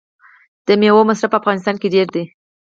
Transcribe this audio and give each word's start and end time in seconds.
د 0.67 0.69
میوو 0.79 1.07
مصرف 1.09 1.29
په 1.31 1.39
افغانستان 1.41 1.75
کې 1.81 1.91
ډیر 1.95 2.07
دی. 2.15 2.23